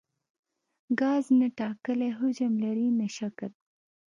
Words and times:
ګاز 0.99 1.25
نه 1.39 1.47
ټاکلی 1.59 2.09
حجم 2.19 2.53
لري 2.63 2.87
نه 2.99 3.07
شکل. 3.17 3.51